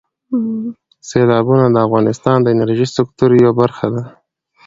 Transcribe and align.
سیلابونه 1.09 1.65
د 1.69 1.77
افغانستان 1.87 2.37
د 2.41 2.47
انرژۍ 2.55 2.87
سکتور 2.97 3.29
یوه 3.41 3.53
برخه 3.61 3.87
ده. 3.93 4.03